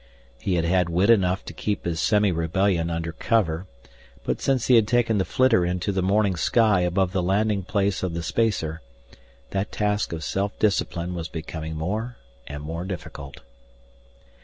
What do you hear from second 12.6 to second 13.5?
more difficult.